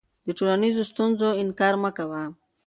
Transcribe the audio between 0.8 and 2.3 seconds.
ستونزو انکار مه کوه.